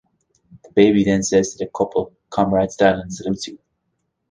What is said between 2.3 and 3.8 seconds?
Comrade Stalin salutes you!